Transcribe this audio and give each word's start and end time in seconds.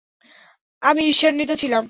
আমি 0.81 1.01
ঈর্ষান্বিত 1.03 1.51
ছিলাম! 1.61 1.79